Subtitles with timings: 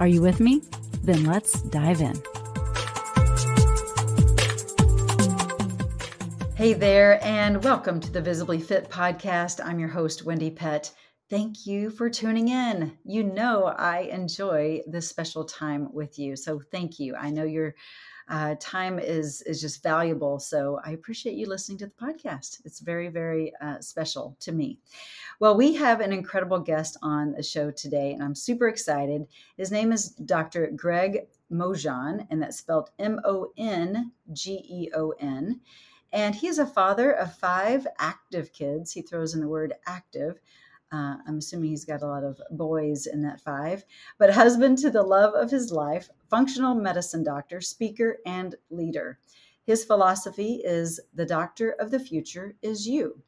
[0.00, 0.60] Are you with me?
[1.04, 2.20] Then let's dive in.
[6.56, 9.64] Hey there, and welcome to the Visibly Fit podcast.
[9.64, 10.90] I'm your host, Wendy Pett.
[11.30, 12.98] Thank you for tuning in.
[13.04, 16.34] You know, I enjoy this special time with you.
[16.34, 17.14] So, thank you.
[17.14, 17.76] I know your
[18.28, 20.38] uh, time is is just valuable.
[20.38, 22.60] So I appreciate you listening to the podcast.
[22.64, 24.78] It's very very uh, special to me.
[25.40, 29.26] Well, we have an incredible guest on the show today, and I'm super excited.
[29.56, 30.70] His name is Dr.
[30.76, 35.60] Greg Mongeon, and that's spelled M O N G E O N.
[36.12, 38.92] And he is a father of five active kids.
[38.92, 40.38] He throws in the word active.
[40.92, 43.84] Uh, I'm assuming he's got a lot of boys in that five,
[44.18, 49.18] but husband to the love of his life, functional medicine doctor, speaker, and leader.
[49.64, 53.20] His philosophy is the doctor of the future is you.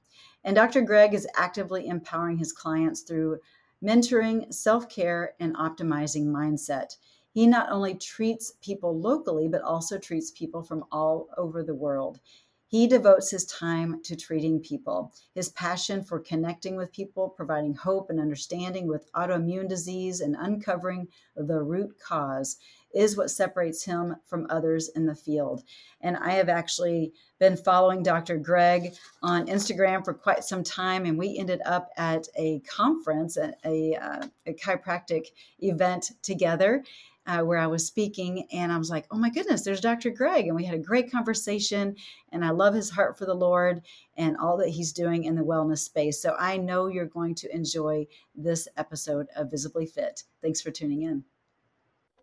[0.46, 0.82] And Dr.
[0.82, 3.40] Greg is actively empowering his clients through
[3.82, 6.96] mentoring, self care, and optimizing mindset.
[7.32, 12.20] He not only treats people locally, but also treats people from all over the world.
[12.68, 15.12] He devotes his time to treating people.
[15.34, 21.08] His passion for connecting with people, providing hope and understanding with autoimmune disease, and uncovering
[21.34, 22.56] the root cause
[22.96, 25.62] is what separates him from others in the field.
[26.00, 28.38] And I have actually been following Dr.
[28.38, 33.52] Greg on Instagram for quite some time, and we ended up at a conference, a,
[33.66, 35.26] a, uh, a chiropractic
[35.60, 36.82] event together.
[37.28, 40.10] Uh, where I was speaking, and I was like, "Oh my goodness, there's Dr.
[40.10, 41.96] Greg," and we had a great conversation.
[42.30, 43.82] And I love his heart for the Lord
[44.16, 46.22] and all that he's doing in the wellness space.
[46.22, 50.22] So I know you're going to enjoy this episode of Visibly Fit.
[50.40, 51.24] Thanks for tuning in.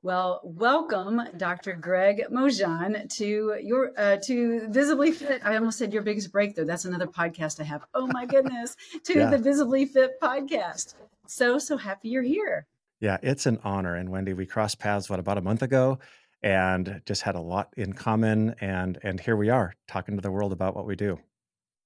[0.03, 1.75] Well, welcome, Dr.
[1.75, 5.41] Greg Mongeon, to your uh, to Visibly Fit.
[5.45, 6.65] I almost said your biggest breakthrough.
[6.65, 7.85] That's another podcast I have.
[7.93, 8.75] Oh my goodness,
[9.05, 9.29] to yeah.
[9.29, 10.95] the Visibly Fit podcast.
[11.25, 12.67] So so happy you're here.
[12.99, 13.95] Yeah, it's an honor.
[13.95, 15.99] And Wendy, we crossed paths what about a month ago,
[16.41, 18.55] and just had a lot in common.
[18.59, 21.17] And and here we are talking to the world about what we do.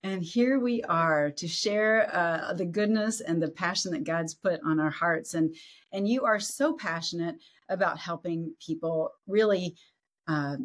[0.04, 4.62] And here we are to share uh, the goodness and the passion that God's put
[4.64, 5.34] on our hearts.
[5.34, 5.56] And
[5.92, 7.36] and you are so passionate
[7.70, 9.76] about helping people really
[10.28, 10.58] uh,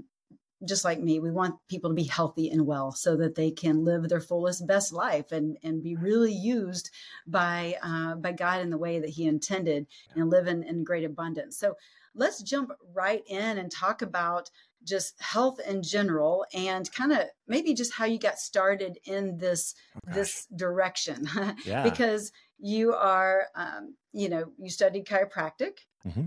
[0.65, 3.85] just like me we want people to be healthy and well so that they can
[3.85, 6.91] live their fullest best life and and be really used
[7.27, 11.05] by uh, by god in the way that he intended and live in, in great
[11.05, 11.75] abundance so
[12.15, 14.51] let's jump right in and talk about
[14.85, 19.75] just health in general and kind of maybe just how you got started in this
[19.97, 21.29] oh, this direction
[21.65, 21.83] yeah.
[21.83, 26.27] because you are um, you know you studied chiropractic mm-hmm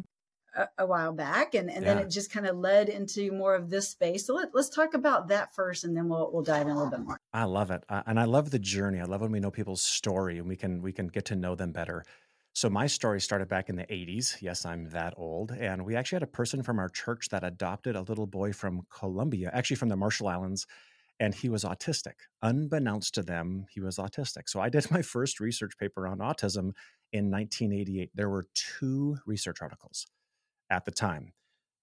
[0.56, 1.94] a, a while back, and, and yeah.
[1.94, 4.26] then it just kind of led into more of this space.
[4.26, 6.92] So let, us talk about that first, and then we'll we'll dive in a little
[6.92, 7.20] bit more.
[7.34, 9.00] I love it, uh, and I love the journey.
[9.00, 11.56] I love when we know people's story, and we can we can get to know
[11.56, 12.04] them better.
[12.56, 14.42] So my story started back in the 80s.
[14.42, 15.52] Yes, I'm that old.
[15.52, 18.88] And we actually had a person from our church that adopted a little boy from
[18.90, 20.66] Colombia, actually from the Marshall Islands,
[21.20, 22.14] and he was autistic.
[22.42, 24.48] Unbeknownst to them, he was autistic.
[24.48, 26.72] So I did my first research paper on autism
[27.12, 28.12] in 1988.
[28.16, 30.08] There were two research articles
[30.70, 31.34] at the time.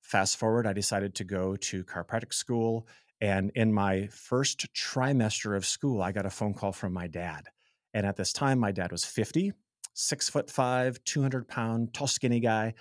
[0.01, 2.89] Fast forward, I decided to go to chiropractic school.
[3.21, 7.49] And in my first trimester of school, I got a phone call from my dad.
[7.93, 9.53] And at this time, my dad was 50,
[9.95, 12.75] six foot five, 200 pound, tall, skinny guy.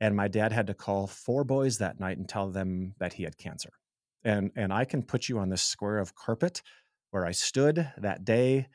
[0.00, 3.24] And my dad had to call four boys that night and tell them that he
[3.24, 3.70] had cancer.
[4.24, 6.62] And, and I can put you on this square of carpet
[7.10, 8.68] where I stood that day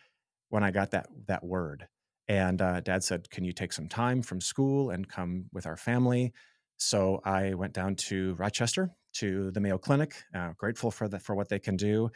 [0.49, 1.87] when I got that, that word.
[2.27, 5.77] And uh, dad said, Can you take some time from school and come with our
[5.77, 6.33] family?
[6.77, 11.35] So I went down to Rochester to the Mayo Clinic, uh, grateful for the, for
[11.35, 12.09] what they can do.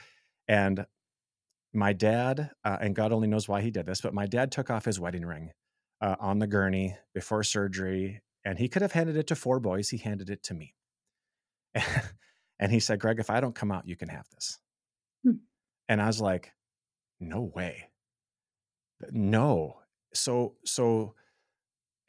[0.47, 0.85] And
[1.77, 4.69] my dad, uh, and God only knows why he did this, but my dad took
[4.69, 5.51] off his wedding ring
[6.01, 9.89] uh, on the gurney before surgery, and he could have handed it to four boys.
[9.89, 10.73] He handed it to me,
[12.59, 14.59] and he said, "Greg, if I don't come out, you can have this."
[15.23, 15.37] Hmm.
[15.87, 16.51] And I was like,
[17.19, 17.89] "No way,
[19.11, 19.77] no."
[20.13, 21.13] So so,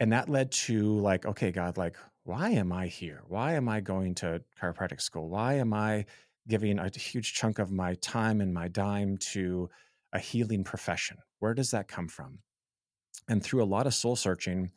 [0.00, 1.96] and that led to like, okay, God, like
[2.28, 3.22] why am I here?
[3.26, 5.30] Why am I going to chiropractic school?
[5.30, 6.04] Why am I
[6.48, 9.68] giving a huge chunk of my time and my dime to
[10.12, 11.18] a healing profession?
[11.38, 12.38] Where does that come from?
[13.28, 14.72] And through a lot of soul searching,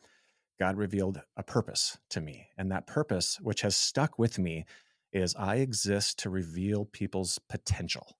[0.58, 2.48] God revealed a purpose to me.
[2.56, 4.64] And that purpose, which has stuck with me,
[5.12, 8.16] is I exist to reveal people's potential.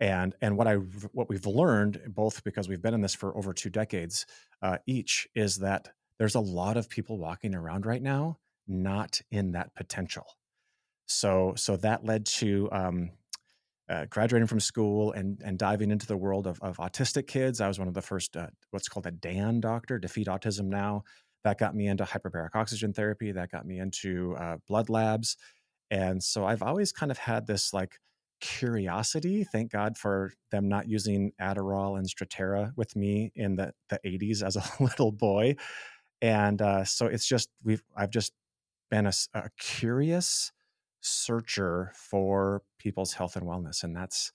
[0.00, 0.74] And, and what I
[1.12, 4.26] what we've learned both because we've been in this for over two decades
[4.60, 9.52] uh, each is that there's a lot of people walking around right now not in
[9.52, 10.24] that potential.
[11.06, 13.10] So so that led to um,
[13.88, 17.60] uh, graduating from school and and diving into the world of, of autistic kids.
[17.60, 21.04] I was one of the first uh, what's called a DAN doctor, Defeat Autism Now.
[21.44, 23.32] That got me into hyperbaric oxygen therapy.
[23.32, 25.36] That got me into uh, blood labs,
[25.90, 27.98] and so I've always kind of had this like
[28.40, 29.44] curiosity.
[29.44, 34.42] Thank God for them not using Adderall and Strattera with me in the the 80s
[34.42, 35.56] as a little boy,
[36.22, 38.32] and uh, so it's just we've I've just
[38.90, 40.52] been a, a curious
[41.02, 44.32] searcher for people's health and wellness and that's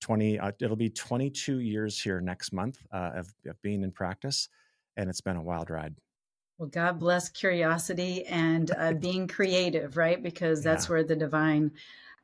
[0.00, 4.48] 20 uh, it'll be 22 years here next month uh, of, of, being in practice
[4.96, 5.94] and it's been a wild ride
[6.58, 10.90] well god bless curiosity and uh, being creative right because that's yeah.
[10.90, 11.72] where the divine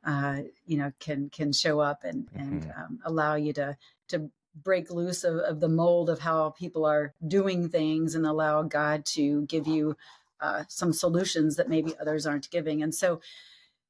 [0.05, 2.81] uh, you know can can show up and and mm-hmm.
[2.81, 3.75] um, allow you to
[4.07, 4.29] to
[4.63, 9.05] break loose of, of, the mold of how people are doing things and allow god
[9.05, 9.95] to give you
[10.39, 13.19] uh, some solutions that maybe others aren't giving and so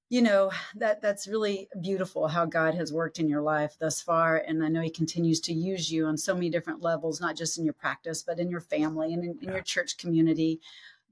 [0.10, 4.38] you know that that's really beautiful how god has worked in your life thus far
[4.38, 7.58] and i know he continues to use you on so many different levels not just
[7.58, 9.52] in your practice but in your family and in, in yeah.
[9.54, 10.60] your church community.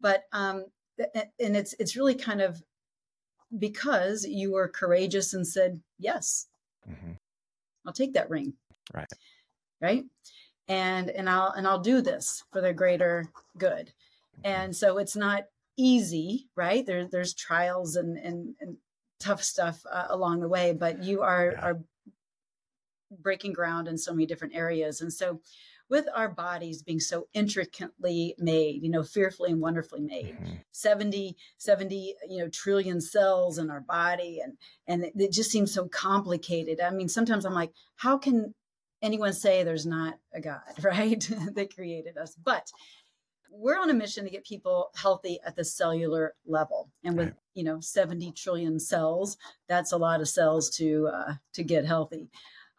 [0.02, 0.66] But um
[1.40, 2.64] and it's it's really kind of
[3.58, 6.48] because you were courageous and said yes.
[6.90, 7.14] Mm-hmm.
[7.86, 8.54] i'll take that ring.
[8.94, 9.12] Right.
[9.82, 10.06] Right?
[10.68, 13.92] And and i'll and i'll do this for the greater good.
[14.38, 14.42] Mm-hmm.
[14.46, 15.46] and so it's not
[15.78, 16.86] easy right?
[16.86, 18.78] There there's trials and and, and
[19.20, 21.62] tough stuff uh, along the way, but you are yeah.
[21.62, 21.80] are
[23.22, 25.02] breaking ground in so many different areas.
[25.02, 25.42] And so
[25.90, 30.54] with our bodies being so intricately made, you know, fearfully and wonderfully made, mm-hmm.
[30.72, 34.40] 70, 70, you know, trillion cells in our body.
[34.44, 34.58] And,
[34.88, 36.82] and it, it just seems so complicated.
[36.82, 38.56] I mean, sometimes I'm like, how can
[39.02, 41.30] anyone say there's not a God, right?
[41.54, 42.36] that created us.
[42.44, 42.72] But
[43.58, 47.36] we're on a mission to get people healthy at the cellular level and with right.
[47.54, 49.38] you know 70 trillion cells
[49.68, 52.30] that's a lot of cells to uh, to get healthy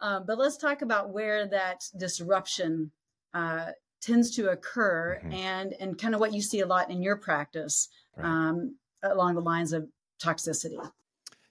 [0.01, 2.91] um, but let's talk about where that disruption
[3.33, 3.71] uh,
[4.01, 5.33] tends to occur mm-hmm.
[5.33, 8.27] and and kind of what you see a lot in your practice right.
[8.27, 9.89] um, along the lines of
[10.23, 10.79] toxicity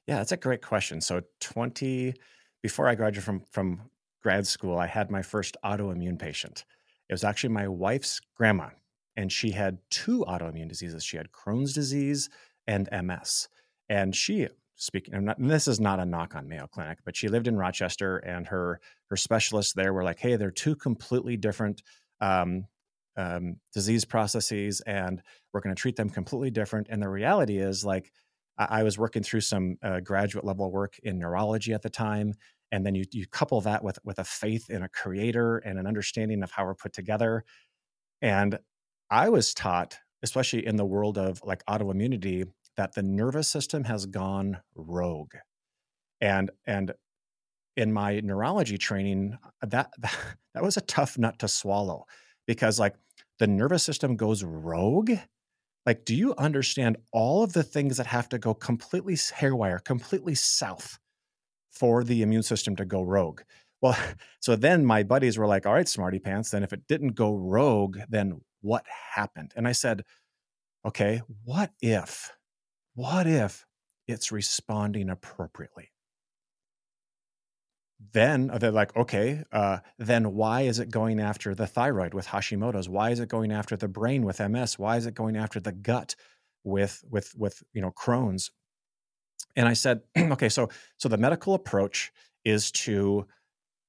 [0.08, 2.14] yeah that's a great question so 20
[2.62, 3.82] before i graduated from from
[4.22, 6.66] grad school i had my first autoimmune patient
[7.10, 8.70] it was actually my wife's grandma
[9.18, 11.04] and she had two autoimmune diseases.
[11.04, 12.30] She had Crohn's disease
[12.68, 13.48] and MS.
[13.90, 17.48] And she, speaking, and this is not a knock on Mayo Clinic, but she lived
[17.48, 18.80] in Rochester, and her
[19.10, 21.84] her specialists there were like, "Hey, they're two completely different
[22.20, 22.66] um,
[23.16, 25.22] um, disease processes, and
[25.54, 28.12] we're going to treat them completely different." And the reality is, like,
[28.58, 32.34] I, I was working through some uh, graduate level work in neurology at the time,
[32.72, 35.86] and then you you couple that with with a faith in a creator and an
[35.86, 37.44] understanding of how we're put together
[38.22, 38.58] and
[39.10, 42.48] I was taught, especially in the world of like autoimmunity,
[42.78, 45.34] that the nervous system has gone rogue.
[46.22, 46.94] And and
[47.78, 49.92] in my neurology training, uh, that
[50.54, 52.06] that was a tough nut to swallow
[52.48, 52.96] because like
[53.40, 55.14] the nervous system goes rogue.
[55.86, 60.34] Like, do you understand all of the things that have to go completely hairwire, completely
[60.34, 60.98] south
[61.70, 63.42] for the immune system to go rogue?
[63.82, 63.98] Well,
[64.40, 67.36] so then my buddies were like, all right, smarty pants, then if it didn't go
[67.36, 69.54] rogue, then what happened?
[69.56, 70.04] And I said,
[70.84, 72.32] okay, what if,
[72.96, 73.66] what if
[74.08, 75.92] it's responding appropriately?
[78.12, 82.28] Then uh, they're like, okay, uh, then why is it going after the thyroid with
[82.28, 82.90] Hashimoto's?
[82.90, 84.80] Why is it going after the brain with MS?
[84.80, 86.16] Why is it going after the gut
[86.64, 88.52] with with with you know Crohn's?
[89.56, 92.12] And I said, okay, so so the medical approach
[92.44, 93.28] is to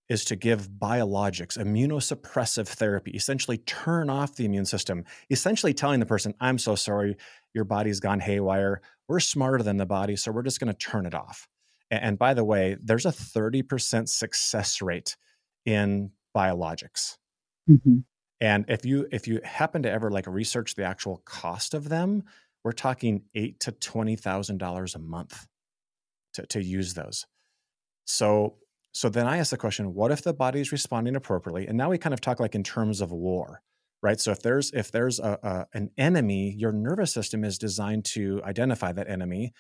[0.09, 6.07] is to give biologics, immunosuppressive therapy, essentially turn off the immune system, essentially telling the
[6.07, 7.17] person, I'm so sorry,
[7.55, 8.81] your body's gone haywire.
[9.09, 11.49] We're smarter than the body, so we're just going to turn it off.
[11.91, 15.17] And by the way, there's a 30% success rate
[15.65, 17.17] in biologics.
[17.69, 17.99] Mm-hmm.
[18.41, 22.25] And if you if you happen to ever like research the actual cost of them,
[22.65, 25.47] we're talking eight to twenty thousand dollars a month
[26.35, 27.25] to, to use those.
[28.05, 28.57] So
[28.97, 31.67] so then I ask the question, what if the body is responding appropriately?
[31.67, 33.61] And now we kind of talk like in terms of war,
[34.03, 34.19] right?
[34.19, 38.41] So if there's if there's a, a, an enemy, your nervous system is designed to
[38.43, 39.53] identify that enemy,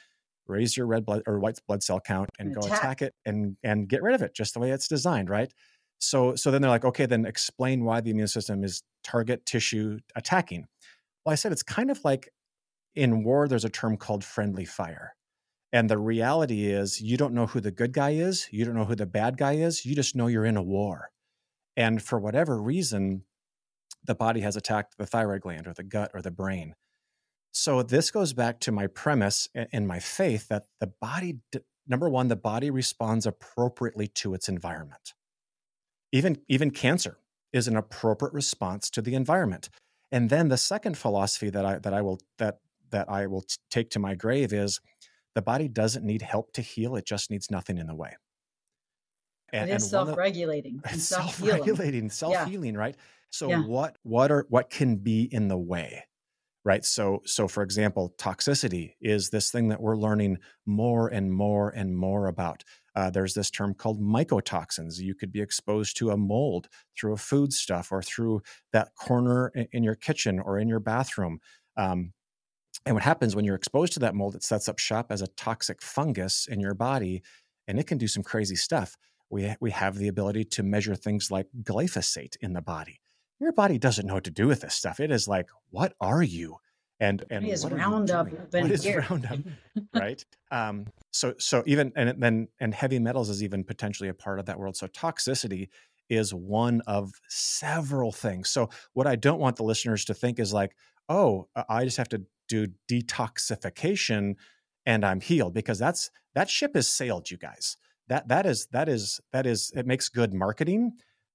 [0.46, 2.78] raise your red blood or white blood cell count, and go attack.
[2.78, 5.52] attack it and and get rid of it, just the way it's designed, right?
[5.98, 9.98] So so then they're like, okay, then explain why the immune system is target tissue
[10.14, 10.64] attacking.
[11.26, 12.30] Well, I said it's kind of like
[12.94, 15.14] in war, there's a term called friendly fire.
[15.72, 18.48] And the reality is, you don't know who the good guy is.
[18.50, 19.84] You don't know who the bad guy is.
[19.84, 21.10] You just know you're in a war.
[21.76, 23.24] And for whatever reason,
[24.04, 26.74] the body has attacked the thyroid gland or the gut or the brain.
[27.52, 31.40] So this goes back to my premise in my faith that the body,
[31.86, 35.14] number one, the body responds appropriately to its environment.
[36.12, 37.18] Even, even cancer
[37.52, 39.68] is an appropriate response to the environment.
[40.12, 43.90] And then the second philosophy that I that I will that that I will take
[43.90, 44.80] to my grave is
[45.36, 48.16] the body doesn't need help to heal; it just needs nothing in the way.
[49.52, 52.80] And, it is self-regulating, of, self-regulating, self-healing, yeah.
[52.80, 52.96] right?
[53.30, 53.60] So yeah.
[53.60, 56.04] what what are what can be in the way?
[56.64, 56.84] Right.
[56.84, 61.96] So so for example, toxicity is this thing that we're learning more and more and
[61.96, 62.64] more about.
[62.96, 64.98] Uh, there's this term called mycotoxins.
[64.98, 68.40] You could be exposed to a mold through a food stuff or through
[68.72, 71.38] that corner in, in your kitchen or in your bathroom.
[71.76, 72.14] Um,
[72.86, 75.26] and what happens when you're exposed to that mold, it sets up shop as a
[75.26, 77.22] toxic fungus in your body,
[77.66, 78.96] and it can do some crazy stuff.
[79.28, 83.00] We, we have the ability to measure things like glyphosate in the body.
[83.40, 85.00] Your body doesn't know what to do with this stuff.
[85.00, 86.56] It is like, what are you?
[86.98, 88.28] And and what is Roundup?
[88.54, 89.40] What is Roundup?
[89.94, 90.24] right.
[90.50, 94.46] Um, so so even and then and heavy metals is even potentially a part of
[94.46, 94.76] that world.
[94.76, 95.68] So toxicity
[96.08, 98.48] is one of several things.
[98.48, 100.74] So what I don't want the listeners to think is like,
[101.10, 104.36] oh, I just have to do detoxification
[104.86, 107.76] and I'm healed because that's that ship has sailed, you guys.
[108.08, 110.92] That that is that is that is it makes good marketing,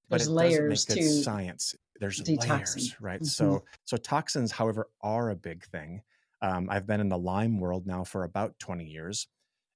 [0.10, 1.76] but There's it layers doesn't make good science.
[2.00, 2.50] There's detoxing.
[2.50, 3.20] layers, right?
[3.20, 3.26] Mm-hmm.
[3.26, 6.02] So so toxins, however, are a big thing.
[6.42, 9.28] Um, I've been in the Lyme world now for about 20 years,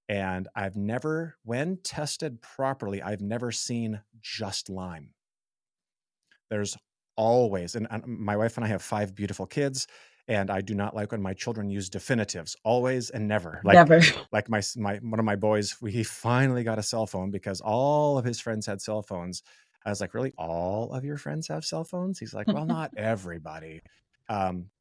[0.10, 5.12] and I've never, when tested properly, I've never seen just Lyme.
[6.50, 6.76] There's
[7.16, 9.86] always, and my wife and I have five beautiful kids
[10.28, 13.62] and I do not like when my children use definitives, always and never.
[13.64, 14.02] Like, never.
[14.32, 18.18] Like my my one of my boys, he finally got a cell phone because all
[18.18, 19.44] of his friends had cell phones.
[19.86, 22.18] I was like, really, all of your friends have cell phones?
[22.18, 23.82] He's like, well, not everybody.
[24.30, 24.72] Um,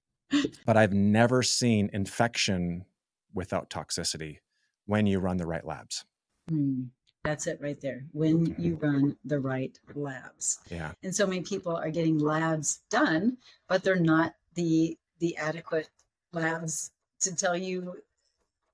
[0.64, 2.86] but I've never seen infection
[3.34, 4.38] without toxicity
[4.86, 6.06] when you run the right labs.
[6.50, 6.88] Mm,
[7.22, 8.06] that's it right there.
[8.12, 8.62] When mm-hmm.
[8.62, 10.60] you run the right labs.
[10.70, 10.92] Yeah.
[11.02, 13.36] And so many people are getting labs done,
[13.68, 15.88] but they're not the the adequate
[16.34, 17.96] labs to tell you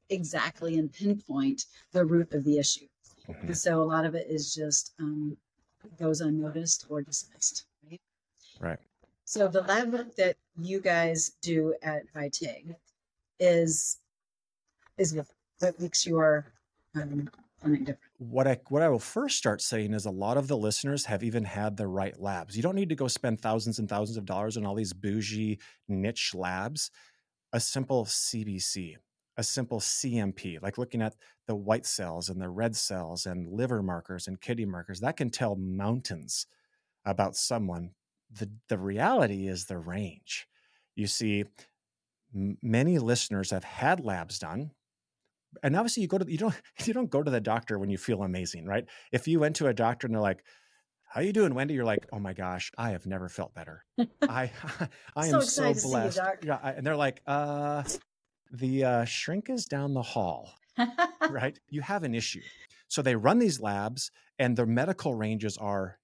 [0.09, 2.89] exactly and pinpoint the root of the issue.
[3.29, 3.53] Mm-hmm.
[3.53, 5.37] So a lot of it is just um,
[5.97, 7.67] goes unnoticed or dismissed.
[7.89, 8.01] Right.
[8.61, 8.79] Right.
[9.27, 12.75] So the lab work that you guys do at Viteg
[13.39, 13.99] is
[14.99, 15.15] is
[15.61, 16.47] what makes your
[16.97, 17.31] um,
[17.61, 18.01] clinic different.
[18.19, 21.23] What I what I will first start saying is a lot of the listeners have
[21.23, 22.57] even had the right labs.
[22.57, 25.59] You don't need to go spend thousands and thousands of dollars on all these bougie
[25.89, 26.91] niche labs.
[27.53, 28.97] A simple CBC,
[29.37, 33.83] a simple CMP, like looking at the white cells and the red cells and liver
[33.83, 36.47] markers and kidney markers, that can tell mountains
[37.05, 37.93] about someone.
[38.31, 40.47] The the reality is the range.
[40.97, 41.45] You see,
[42.35, 44.73] m- many listeners have had labs done
[45.63, 46.55] and obviously you go to you don't
[46.85, 48.85] you don't go to the doctor when you feel amazing right?
[49.13, 50.45] If you went to a doctor and they're like
[51.09, 51.75] how you doing wendy?
[51.75, 53.85] You're like oh my gosh i have never felt better.
[54.23, 54.51] I
[55.17, 56.21] i am so, so blessed.
[56.43, 57.83] yeah, and they're like uh
[58.53, 60.55] the uh, shrink is down the hall.
[61.31, 61.59] Right?
[61.69, 62.41] You have an issue.
[62.89, 65.99] So they run these labs and the medical ranges are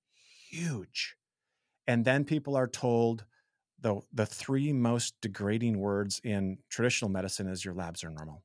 [0.50, 1.16] huge.
[1.86, 3.24] And then people are told
[3.80, 8.42] the the three most degrading words in traditional medicine is your labs are normal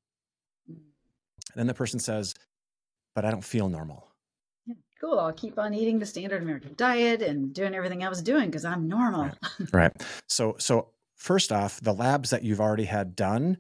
[1.50, 2.34] and then the person says,
[3.16, 4.08] but I don't feel normal.
[5.00, 5.20] Cool.
[5.20, 8.66] I'll keep on eating the standard American diet and doing everything I was doing because
[8.66, 9.24] I'm normal.
[9.24, 9.74] Right.
[9.74, 10.04] right.
[10.28, 13.58] So, so first off, the labs that you've already had done,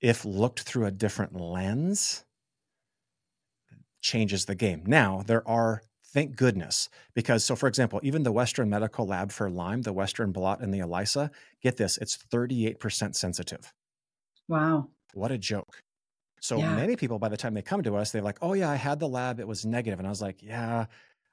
[0.00, 2.24] if looked through a different lens,
[4.02, 4.84] changes the game.
[4.86, 5.82] Now, there are
[6.14, 10.30] thank goodness because so for example even the western medical lab for lyme the western
[10.30, 11.28] blot and the elisa
[11.60, 13.72] get this it's 38% sensitive
[14.46, 15.82] wow what a joke
[16.44, 16.76] so yeah.
[16.76, 19.00] many people, by the time they come to us, they're like, "Oh yeah, I had
[19.00, 20.84] the lab; it was negative," and I was like, "Yeah,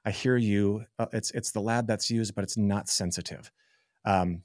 [0.06, 0.86] I hear you.
[0.98, 3.52] Uh, it's it's the lab that's used, but it's not sensitive."
[4.06, 4.42] Um,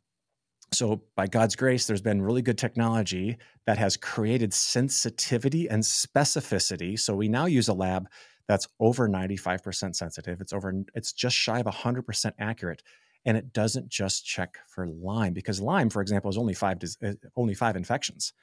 [0.74, 7.00] so by God's grace, there's been really good technology that has created sensitivity and specificity.
[7.00, 8.09] So we now use a lab
[8.50, 10.41] that's over 95% sensitive.
[10.41, 12.83] It's over it's just shy of 100% accurate
[13.25, 16.77] and it doesn't just check for Lyme because Lyme for example is only 5
[17.38, 18.33] only 5 infections.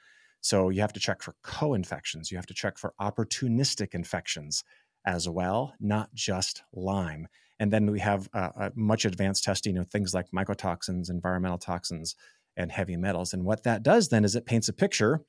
[0.45, 4.63] So you have to check for co infections, you have to check for opportunistic infections
[5.03, 7.27] as well, not just Lyme.
[7.59, 12.15] And then we have uh, uh, much advanced testing of things like mycotoxins, environmental toxins,
[12.55, 13.33] and heavy metals.
[13.33, 15.21] And what that does then is it paints a picture.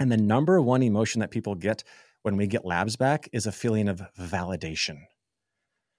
[0.00, 1.84] And the number one emotion that people get
[2.22, 5.00] when we get labs back is a feeling of validation.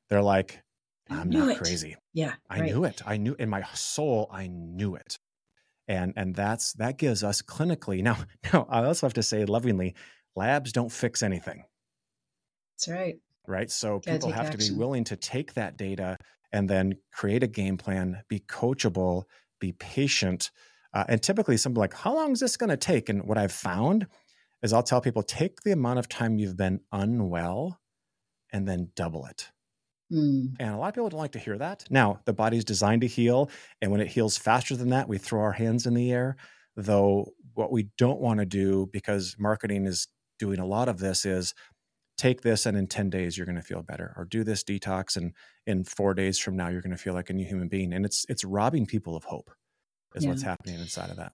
[0.10, 0.64] They're like,
[1.12, 1.58] I'm not it.
[1.60, 1.96] crazy.
[2.12, 2.34] Yeah.
[2.50, 2.72] I right.
[2.72, 3.04] knew it.
[3.06, 5.20] I knew in my soul, I knew it.
[5.88, 8.02] And and that's that gives us clinically.
[8.02, 8.18] Now,
[8.54, 9.96] now I also have to say lovingly,
[10.36, 11.64] labs don't fix anything.
[12.74, 13.16] That's right.
[13.48, 13.70] Right.
[13.70, 14.60] So people have action.
[14.60, 16.18] to be willing to take that data
[16.52, 19.24] and then create a game plan, be coachable,
[19.60, 20.52] be patient.
[20.94, 23.10] Uh, and typically, something like, how long is this going to take?
[23.10, 24.08] And what I've found
[24.64, 27.80] is I'll tell people take the amount of time you've been unwell
[28.52, 29.52] and then double it.
[30.12, 30.56] Mm.
[30.60, 31.86] And a lot of people don't like to hear that.
[31.90, 33.50] Now, the body's designed to heal.
[33.82, 36.36] And when it heals faster than that, we throw our hands in the air.
[36.76, 40.08] Though, what we don't want to do, because marketing is
[40.38, 41.54] doing a lot of this, is
[42.18, 45.18] take this and in 10 days you're going to feel better or do this detox
[45.18, 45.34] and
[45.68, 48.06] in 4 days from now you're going to feel like a new human being and
[48.06, 49.52] it's it's robbing people of hope
[50.16, 50.30] is yeah.
[50.30, 51.34] what's happening inside of that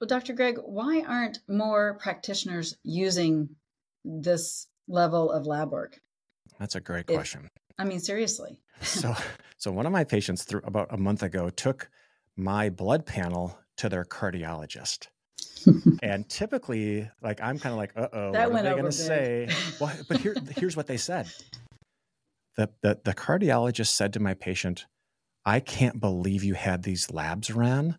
[0.00, 3.48] well dr greg why aren't more practitioners using
[4.04, 6.00] this level of lab work
[6.58, 9.14] that's a great question if, i mean seriously so
[9.56, 11.90] so one of my patients through about a month ago took
[12.36, 15.08] my blood panel to their cardiologist
[16.02, 19.48] and typically, like I'm kind of like, uh oh, what are they going to say?
[19.80, 21.28] well, but here, here's what they said.
[22.56, 24.86] The, the the cardiologist said to my patient,
[25.44, 27.98] "I can't believe you had these labs ran.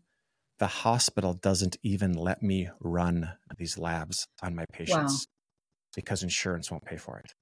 [0.60, 5.32] The hospital doesn't even let me run these labs on my patients wow.
[5.96, 7.34] because insurance won't pay for it."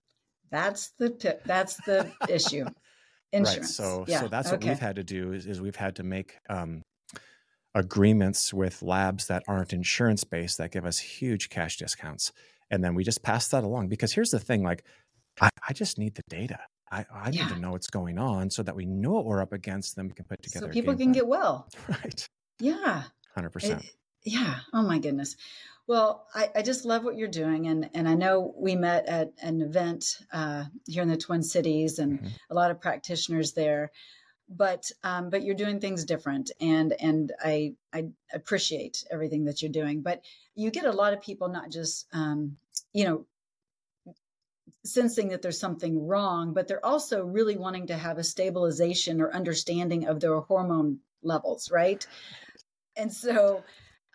[0.52, 1.44] That's the tip.
[1.46, 2.66] That's the issue.
[3.32, 3.80] Insurance.
[3.80, 3.88] Right.
[3.88, 4.22] So yeah.
[4.22, 6.82] so that's what we've had to do is, is we've had to make um,
[7.76, 12.32] agreements with labs that aren't insurance based that give us huge cash discounts.
[12.72, 14.84] And then we just pass that along because here's the thing like,
[15.42, 16.60] I, I just need the data.
[16.92, 17.46] I, I yeah.
[17.46, 20.08] need to know what's going on so that we know what we're up against, then
[20.08, 20.68] we can put together.
[20.68, 21.12] So people can plan.
[21.14, 21.68] get well.
[21.88, 22.28] Right.
[22.60, 23.04] Yeah.
[23.38, 23.86] 100%.
[24.26, 24.56] Yeah.
[24.74, 25.36] Oh my goodness.
[25.90, 29.32] Well, I, I, just love what you're doing, and and I know we met at
[29.42, 32.28] an event uh, here in the Twin Cities, and mm-hmm.
[32.52, 33.92] a lot of practitioners there.
[34.48, 39.72] But um, but you're doing things different and and I I appreciate everything that you're
[39.72, 40.04] doing.
[40.04, 40.22] But
[40.54, 42.58] you get a lot of people not just um,
[42.94, 43.26] you know
[44.86, 49.34] sensing that there's something wrong but they're also really wanting to have a stabilization or
[49.34, 52.06] understanding of their hormone levels right?
[52.96, 53.64] And so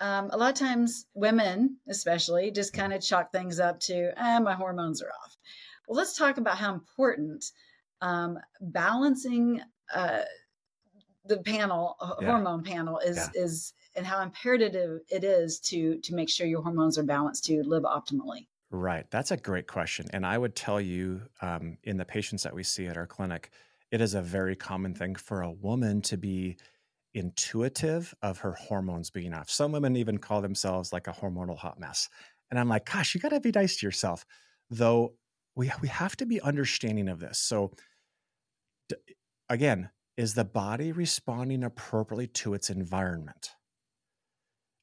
[0.01, 4.41] um, a lot of times women especially just kind of chalk things up to ah,
[4.41, 5.37] my hormones are off
[5.87, 7.45] well let's talk about how important
[8.01, 9.61] um, balancing
[9.95, 10.23] uh,
[11.27, 12.31] the panel uh, yeah.
[12.31, 13.43] hormone panel is yeah.
[13.43, 17.63] is and how imperative it is to to make sure your hormones are balanced to
[17.63, 22.05] live optimally right that's a great question and i would tell you um, in the
[22.05, 23.51] patients that we see at our clinic
[23.91, 26.57] it is a very common thing for a woman to be
[27.15, 31.79] intuitive of her hormones being off some women even call themselves like a hormonal hot
[31.79, 32.09] mess
[32.51, 34.27] and i'm like gosh you got to be nice to yourself
[34.71, 35.15] though
[35.57, 37.71] we, we have to be understanding of this so
[39.49, 43.51] again, is the body responding appropriately to its environment?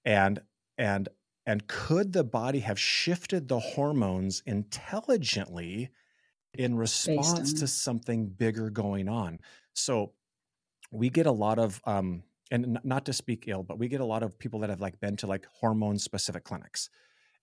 [0.04, 0.42] And
[0.78, 1.10] and
[1.46, 5.90] and could the body have shifted the hormones intelligently
[6.54, 9.40] in response to something bigger going on?
[9.74, 10.14] So
[10.92, 14.06] we get a lot of um, and not to speak ill, but we get a
[14.06, 16.90] lot of people that have like been to like hormone specific clinics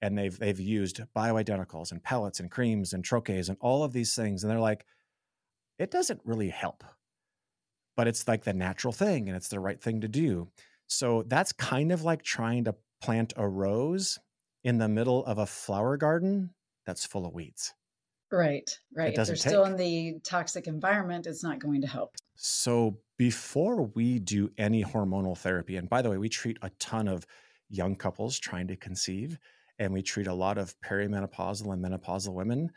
[0.00, 4.14] and they've they've used bioidenticals and pellets and creams and troches and all of these
[4.14, 4.84] things and they're like
[5.78, 6.84] it doesn't really help
[7.98, 10.48] but it's like the natural thing and it's the right thing to do.
[10.87, 14.20] So that's kind of like trying to plant a rose
[14.62, 16.50] in the middle of a flower garden
[16.87, 17.74] that's full of weeds.
[18.30, 19.08] Right, right.
[19.08, 19.38] If they're take.
[19.38, 22.14] still in the toxic environment, it's not going to help.
[22.37, 27.09] So before we do any hormonal therapy, and by the way, we treat a ton
[27.09, 27.26] of
[27.68, 29.38] young couples trying to conceive,
[29.78, 32.70] and we treat a lot of perimenopausal and menopausal women.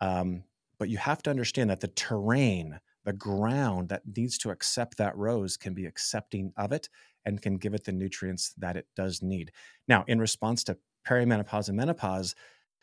[0.00, 0.44] Um,
[0.78, 5.16] but you have to understand that the terrain the ground that needs to accept that
[5.16, 6.90] rose can be accepting of it
[7.24, 9.50] and can give it the nutrients that it does need.
[9.88, 12.34] Now, in response to perimenopause and menopause,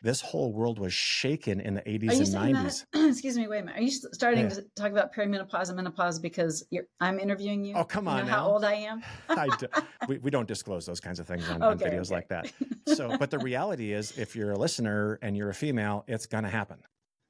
[0.01, 2.85] this whole world was shaken in the 80s and 90s.
[2.91, 2.99] That?
[3.09, 3.79] Excuse me, wait a minute.
[3.79, 4.55] Are you starting yeah.
[4.55, 6.65] to talk about perimenopause and menopause because
[6.99, 7.75] I'm interviewing you?
[7.75, 8.19] Oh, come on.
[8.19, 9.01] You know how old I am?
[9.29, 9.67] I do,
[10.07, 12.15] we, we don't disclose those kinds of things on, okay, on videos okay.
[12.15, 12.53] like that.
[12.95, 16.43] So, but the reality is, if you're a listener and you're a female, it's going
[16.43, 16.77] to happen.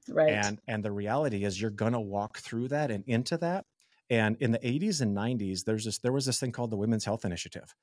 [0.09, 0.33] Right.
[0.33, 3.65] And and the reality is you're going to walk through that and into that.
[4.09, 7.05] And in the 80s and 90s, there's this there was this thing called the Women's
[7.05, 7.73] Health Initiative.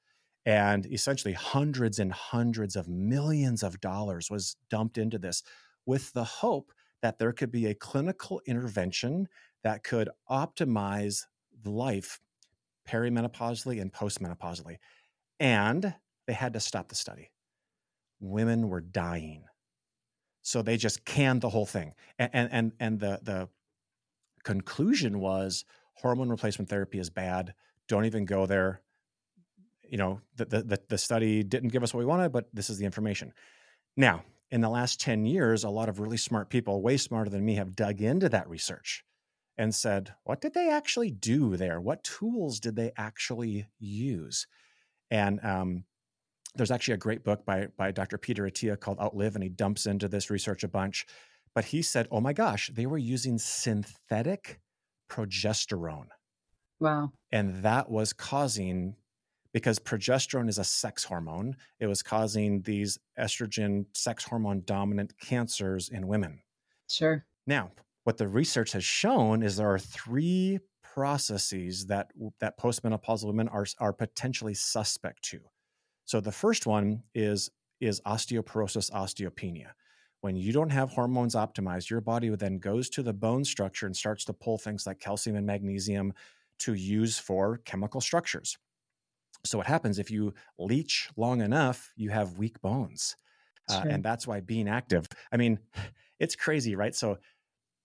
[0.44, 5.42] And essentially hundreds and hundreds of millions of dollars was dumped into this
[5.86, 9.28] with the hope that there could be a clinical intervention
[9.62, 11.26] that could optimize
[11.64, 12.20] life
[12.88, 14.76] perimenopausally and postmenopausally.
[15.38, 15.94] And
[16.26, 17.30] they had to stop the study.
[18.20, 19.44] Women were dying.
[20.42, 21.94] So they just canned the whole thing.
[22.18, 23.48] And and and, the the
[24.44, 27.54] conclusion was hormone replacement therapy is bad.
[27.88, 28.80] Don't even go there.
[29.92, 32.78] You know, the, the, the study didn't give us what we wanted, but this is
[32.78, 33.32] the information.
[33.96, 37.44] Now, in the last 10 years, a lot of really smart people, way smarter than
[37.44, 39.04] me, have dug into that research
[39.58, 41.80] and said, what did they actually do there?
[41.80, 44.46] What tools did they actually use?
[45.10, 45.84] And um,
[46.54, 48.18] there's actually a great book by, by Dr.
[48.18, 51.06] Peter Attia called Outlive, and he dumps into this research a bunch.
[51.54, 54.60] But he said, oh my gosh, they were using synthetic
[55.10, 56.08] progesterone.
[56.80, 57.12] Wow.
[57.30, 58.96] And that was causing,
[59.52, 65.88] because progesterone is a sex hormone, it was causing these estrogen sex hormone dominant cancers
[65.88, 66.40] in women.
[66.88, 67.24] Sure.
[67.46, 67.72] Now,
[68.04, 72.10] what the research has shown is there are three processes that
[72.40, 75.40] that postmenopausal women are are potentially suspect to.
[76.04, 79.72] So the first one is is osteoporosis osteopenia
[80.22, 83.96] when you don't have hormones optimized, your body then goes to the bone structure and
[83.96, 86.14] starts to pull things like calcium and magnesium
[86.60, 88.56] to use for chemical structures.
[89.44, 93.16] So, what happens if you leach long enough, you have weak bones.
[93.70, 95.58] Uh, and that's why being active, I mean,
[96.20, 96.94] it's crazy, right?
[96.94, 97.18] So,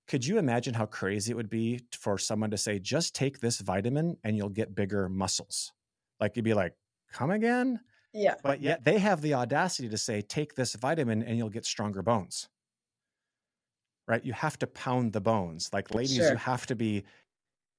[0.07, 3.59] could you imagine how crazy it would be for someone to say, just take this
[3.59, 5.73] vitamin and you'll get bigger muscles?
[6.19, 6.73] Like, you'd be like,
[7.11, 7.79] come again?
[8.13, 8.35] Yeah.
[8.41, 12.01] But yet they have the audacity to say, take this vitamin and you'll get stronger
[12.01, 12.47] bones.
[14.07, 14.23] Right?
[14.23, 15.69] You have to pound the bones.
[15.73, 16.31] Like ladies, sure.
[16.31, 17.03] you have to be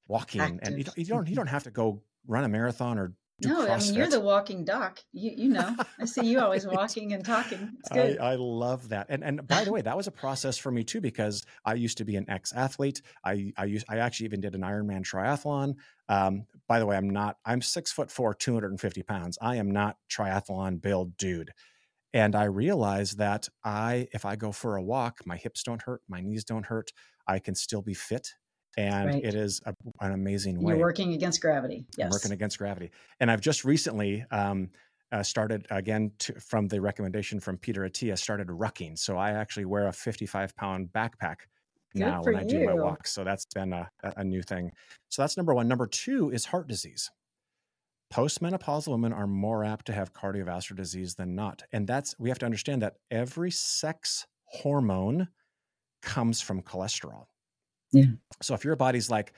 [0.07, 0.61] walking Active.
[0.63, 3.67] and you don't, you don't you don't have to go run a marathon or no,
[3.67, 3.71] CrossFit.
[3.71, 5.01] I mean you're the walking doc.
[5.13, 7.77] You you know, I see you always walking and talking.
[7.79, 8.19] It's good.
[8.19, 9.07] I, I, love that.
[9.09, 11.99] And and by the way, that was a process for me too because I used
[11.99, 13.03] to be an ex athlete.
[13.25, 15.75] I I used I actually even did an Ironman triathlon.
[16.09, 17.37] Um, by the way, I'm not.
[17.45, 19.39] I'm six foot four, 250 pounds.
[19.41, 21.53] I am not triathlon build dude.
[22.15, 26.01] And I realized that I, if I go for a walk, my hips don't hurt,
[26.09, 26.91] my knees don't hurt.
[27.27, 28.33] I can still be fit
[28.79, 29.25] and right.
[29.25, 30.75] it is a, an amazing way.
[30.75, 31.85] You're working against gravity.
[31.97, 32.93] Yes, I'm working against gravity.
[33.19, 34.71] And I've just recently um,
[35.11, 38.17] uh, started again to, from the recommendation from Peter Attia.
[38.17, 38.97] started rucking.
[38.97, 41.39] So I actually wear a 55 pound backpack
[41.93, 42.49] Good now when I you.
[42.49, 43.11] do my walks.
[43.11, 44.71] So that's been a, a new thing.
[45.09, 45.67] So that's number one.
[45.67, 47.11] Number two is heart disease.
[48.15, 51.65] Postmenopausal women are more apt to have cardiovascular disease than not.
[51.73, 55.29] And that's, we have to understand that every sex hormone
[56.01, 57.25] comes from cholesterol.
[57.93, 58.07] Yeah.
[58.43, 59.33] So if your body's like,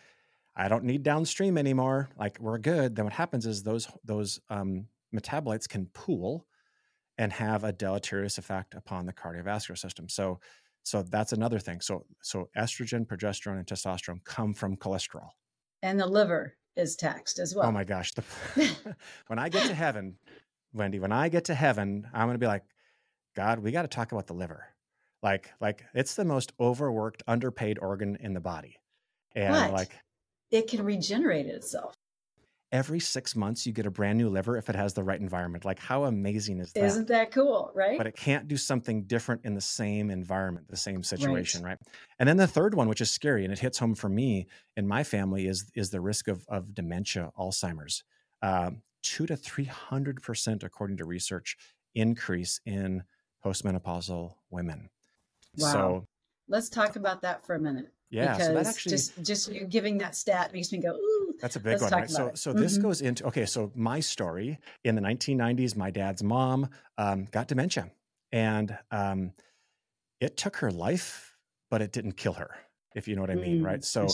[0.57, 4.87] I don't need downstream anymore, like we're good, then what happens is those those um,
[5.15, 6.47] metabolites can pool
[7.19, 10.09] and have a deleterious effect upon the cardiovascular system.
[10.09, 10.41] So
[10.83, 11.81] so that's another thing.
[11.81, 15.29] So so estrogen, progesterone, and testosterone come from cholesterol.
[15.83, 17.67] And the liver is taxed as well.
[17.67, 18.13] Oh my gosh.
[18.13, 18.25] The,
[19.29, 20.17] when I get to heaven,
[20.73, 22.65] Wendy, when I get to heaven, I'm gonna be like,
[23.37, 24.67] God, we got to talk about the liver.
[25.23, 28.79] Like like it's the most overworked, underpaid organ in the body.
[29.35, 29.93] And but like
[30.51, 31.95] it can regenerate itself.
[32.73, 35.65] Every six months, you get a brand new liver if it has the right environment.
[35.65, 36.85] Like, how amazing is that?
[36.85, 37.99] Isn't that cool, right?
[37.99, 41.71] But it can't do something different in the same environment, the same situation, right?
[41.71, 41.79] right?
[42.21, 44.87] And then the third one, which is scary and it hits home for me and
[44.87, 48.05] my family, is is the risk of of dementia, Alzheimer's.
[48.41, 51.57] Um, two to three hundred percent, according to research,
[51.97, 53.03] increase in
[53.45, 54.91] postmenopausal women.
[55.57, 55.73] Wow.
[55.73, 56.07] So
[56.49, 57.93] let's talk about that for a minute.
[58.11, 61.35] Yeah, because so that actually just just you giving that stat makes me go, ooh.
[61.41, 62.11] That's a big one, right?
[62.11, 62.61] So, so mm-hmm.
[62.61, 63.47] this goes into okay.
[63.47, 67.91] So my story in the 1990s, my dad's mom um, got dementia,
[68.33, 69.33] and um,
[70.21, 71.37] it took her life,
[71.71, 72.51] but it didn't kill her.
[72.97, 73.85] If you know what I mean, mm, right?
[73.85, 74.09] So,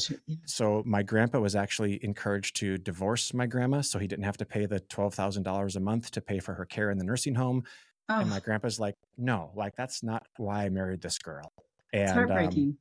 [0.45, 4.45] so my grandpa was actually encouraged to divorce my grandma, so he didn't have to
[4.45, 7.35] pay the twelve thousand dollars a month to pay for her care in the nursing
[7.35, 7.65] home.
[8.09, 8.21] Oh.
[8.21, 11.53] And my grandpa's like, no, like that's not why I married this girl.
[11.93, 12.69] And it's heartbreaking.
[12.69, 12.79] Um,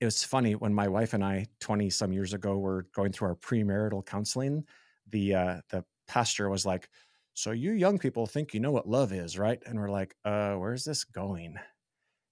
[0.00, 3.28] it was funny when my wife and I, 20 some years ago, were going through
[3.28, 4.64] our premarital counseling.
[5.08, 6.88] The uh, the pastor was like,
[7.34, 10.54] "So you young people think you know what love is, right?" And we're like, "Uh,
[10.54, 11.56] where's this going?"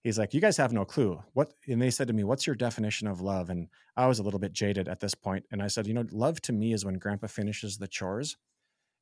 [0.03, 1.55] He's like, "You guys have no clue." What?
[1.69, 4.41] And they said to me, "What's your definition of love?" And I was a little
[4.41, 6.99] bit jaded at this point, and I said, "You know, love to me is when
[6.99, 8.37] Grandpa finishes the chores,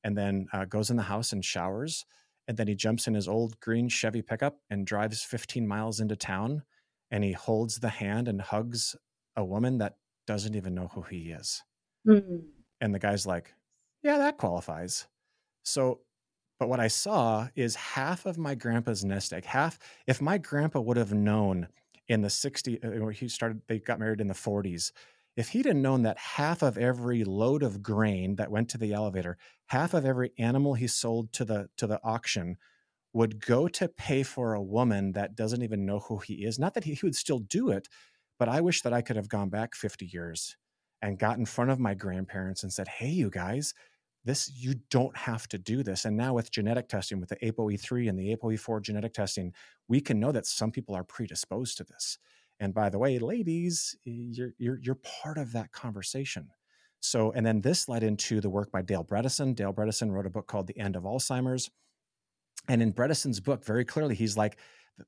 [0.05, 2.05] and then uh, goes in the house and showers."
[2.51, 6.17] And then he jumps in his old green Chevy pickup and drives 15 miles into
[6.17, 6.65] town.
[7.13, 8.97] And he holds the hand and hugs
[9.37, 9.95] a woman that
[10.27, 11.63] doesn't even know who he is.
[12.09, 12.39] Mm-hmm.
[12.81, 13.55] And the guy's like,
[14.03, 15.07] Yeah, that qualifies.
[15.63, 16.01] So,
[16.59, 20.81] but what I saw is half of my grandpa's nest egg, half, if my grandpa
[20.81, 21.69] would have known
[22.09, 24.91] in the 60s, uh, he started, they got married in the 40s.
[25.37, 28.93] If he'd have known that half of every load of grain that went to the
[28.93, 32.57] elevator, half of every animal he sold to the to the auction
[33.13, 36.59] would go to pay for a woman that doesn't even know who he is.
[36.59, 37.89] Not that he, he would still do it,
[38.39, 40.57] but I wish that I could have gone back 50 years
[41.03, 43.75] and got in front of my grandparents and said, Hey, you guys,
[44.25, 48.09] this you don't have to do this and now with genetic testing with the apoe3
[48.09, 49.53] and the apoe4 genetic testing
[49.89, 52.19] we can know that some people are predisposed to this
[52.61, 56.49] and by the way ladies eh, you're you're, you're part of that conversation.
[57.01, 59.55] So and then this led into the work by dale bredesen.
[59.55, 61.71] Dale bredesen wrote a book called the end of alzheimer's.
[62.69, 64.59] And in bredesen's book very clearly he's like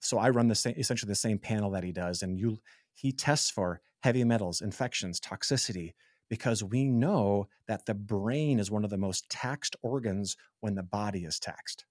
[0.00, 2.58] so i run the same essentially the same panel that he does and you
[2.94, 5.92] he tests for heavy metals infections toxicity
[6.32, 10.82] because we know that the brain is one of the most taxed organs when the
[10.82, 11.84] body is taxed.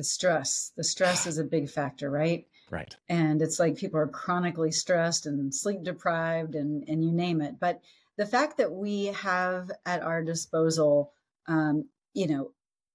[0.00, 2.46] The stress, the stress is a big factor, right?
[2.70, 2.96] Right.
[3.10, 7.60] And it's like people are chronically stressed and sleep deprived and, and you name it.
[7.60, 7.82] But
[8.16, 11.12] the fact that we have at our disposal,
[11.48, 11.84] um,
[12.14, 12.52] you know,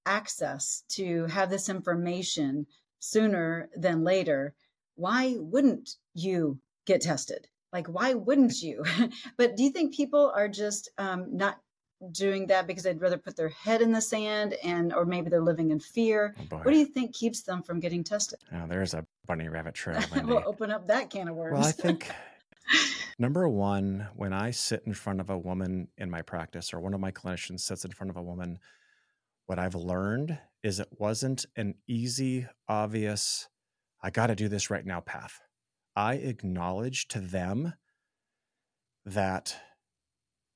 [0.07, 2.65] access to have this information
[2.97, 4.55] sooner than later,
[4.95, 7.47] why wouldn't you get tested?
[7.71, 8.83] like why wouldn't you
[9.37, 11.59] but do you think people are just um, not
[12.11, 15.41] doing that because they'd rather put their head in the sand and or maybe they're
[15.41, 16.35] living in fear.
[16.39, 18.39] Oh what do you think keeps them from getting tested?
[18.53, 21.57] Oh, there's a bunny rabbit trail we'll open up that can of worms.
[21.57, 22.09] Well i think
[23.19, 26.93] number one when i sit in front of a woman in my practice or one
[26.93, 28.59] of my clinicians sits in front of a woman
[29.45, 33.47] what i've learned is it wasn't an easy obvious
[34.01, 35.41] i got to do this right now path.
[35.95, 37.73] I acknowledge to them
[39.05, 39.55] that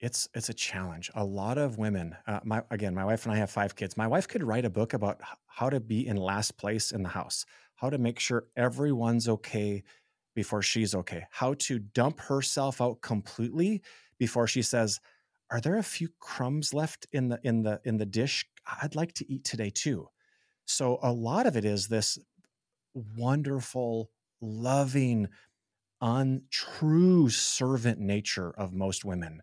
[0.01, 1.11] it's it's a challenge.
[1.15, 3.97] A lot of women, uh, my again, my wife and I have five kids.
[3.97, 7.09] My wife could write a book about how to be in last place in the
[7.09, 9.83] house, how to make sure everyone's okay
[10.35, 13.81] before she's okay, how to dump herself out completely
[14.17, 14.99] before she says,
[15.51, 18.45] "Are there a few crumbs left in the in the in the dish?
[18.81, 20.07] I'd like to eat today too."
[20.65, 22.17] So a lot of it is this
[22.93, 25.27] wonderful loving,
[26.01, 29.41] untrue servant nature of most women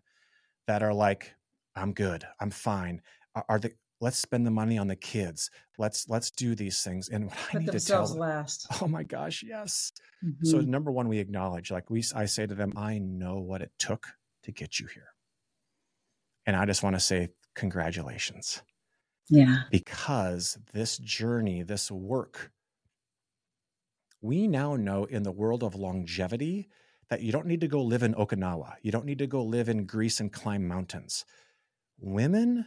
[0.67, 1.33] that are like,
[1.75, 3.01] I'm good, I'm fine.
[3.49, 5.49] Are, the let's spend the money on the kids.
[5.77, 7.09] Let's let's do these things.
[7.09, 8.67] And what I need to tell them, last.
[8.81, 9.91] Oh my gosh, yes.
[10.25, 10.45] Mm-hmm.
[10.45, 13.71] So number one, we acknowledge, like we I say to them, I know what it
[13.77, 14.07] took
[14.43, 15.09] to get you here.
[16.45, 18.61] And I just want to say congratulations.
[19.29, 19.63] Yeah.
[19.71, 22.51] Because this journey, this work
[24.21, 26.69] we now know in the world of longevity
[27.09, 28.73] that you don't need to go live in Okinawa.
[28.81, 31.25] You don't need to go live in Greece and climb mountains.
[31.99, 32.65] Women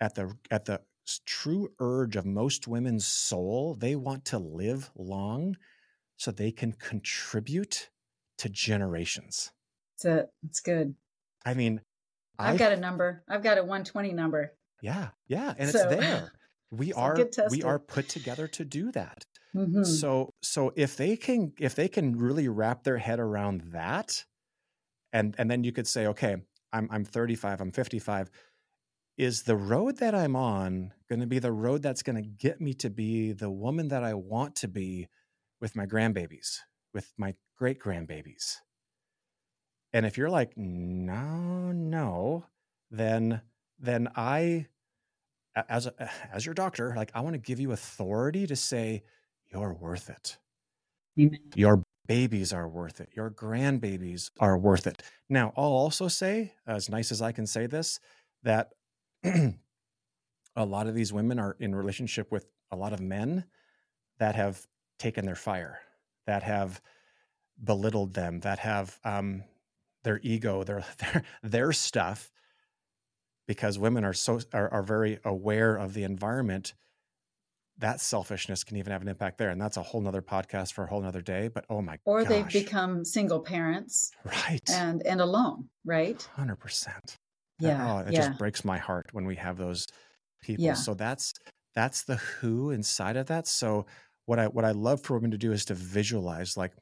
[0.00, 0.80] at the at the
[1.26, 5.56] true urge of most women's soul, they want to live long
[6.16, 7.90] so they can contribute
[8.38, 9.52] to generations.
[10.02, 10.30] That's it.
[10.44, 10.94] It's good.
[11.44, 11.80] I mean,
[12.38, 13.24] I've, I've, got a number.
[13.28, 14.52] I've got a 120 number.
[14.82, 16.32] Yeah, yeah, and so, it's there.
[16.70, 19.24] We so are we are put together to do that.
[19.54, 19.84] Mm-hmm.
[19.84, 24.24] So so if they can if they can really wrap their head around that,
[25.12, 26.36] and and then you could say, okay,
[26.72, 28.30] I'm I'm 35, I'm 55.
[29.18, 32.60] Is the road that I'm on going to be the road that's going to get
[32.60, 35.08] me to be the woman that I want to be
[35.60, 36.60] with my grandbabies,
[36.94, 38.56] with my great grandbabies?
[39.92, 42.46] And if you're like, no, no,
[42.90, 43.42] then
[43.78, 44.66] then I
[45.68, 49.02] as a, as your doctor, like I want to give you authority to say
[49.52, 50.38] you're worth it.
[51.18, 51.40] Amen.
[51.54, 53.10] Your babies are worth it.
[53.14, 55.02] Your grandbabies are worth it.
[55.28, 58.00] Now, I'll also say, as nice as I can say this,
[58.42, 58.70] that
[59.24, 59.54] a
[60.64, 63.44] lot of these women are in relationship with a lot of men
[64.18, 64.66] that have
[64.98, 65.80] taken their fire,
[66.26, 66.80] that have
[67.62, 69.44] belittled them, that have um,
[70.04, 72.30] their ego, their their their stuff,
[73.50, 76.72] because women are so are, are very aware of the environment
[77.78, 79.50] that selfishness can even have an impact there.
[79.50, 81.48] And that's a whole nother podcast for a whole nother day.
[81.52, 82.00] But oh my god.
[82.04, 82.28] Or gosh.
[82.28, 84.12] they've become single parents.
[84.24, 84.70] Right.
[84.70, 86.22] And and alone, right?
[86.36, 87.16] Hundred percent.
[87.58, 87.92] Yeah.
[87.92, 88.28] Oh, it yeah.
[88.28, 89.88] just breaks my heart when we have those
[90.40, 90.66] people.
[90.66, 90.74] Yeah.
[90.74, 91.32] So that's
[91.74, 93.48] that's the who inside of that.
[93.48, 93.86] So
[94.26, 96.74] what I what I love for women to do is to visualize like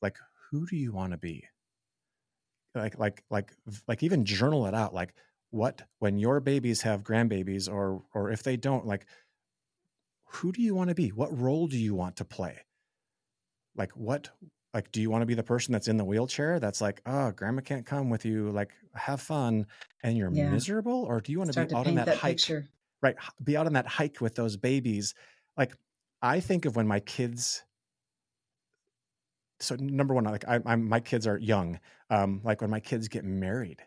[0.00, 0.16] like
[0.50, 1.44] who do you want to be?
[2.74, 3.52] Like like like
[3.86, 4.94] like even journal it out.
[4.94, 5.12] Like
[5.50, 9.06] what when your babies have grandbabies or or if they don't, like
[10.24, 11.08] who do you want to be?
[11.08, 12.58] What role do you want to play?
[13.76, 14.30] Like what
[14.74, 17.30] like do you want to be the person that's in the wheelchair that's like, "Oh,
[17.30, 19.66] grandma can't come with you, like have fun
[20.02, 20.50] and you're yeah.
[20.50, 22.36] miserable?" Or do you want Start to be to out on that, that hike?
[22.36, 22.68] Picture.
[23.02, 25.14] Right, be out on that hike with those babies.
[25.56, 25.74] Like
[26.20, 27.62] I think of when my kids
[29.60, 31.80] so number one, like I, I'm, my kids are young.
[32.10, 33.82] Um, like when my kids get married,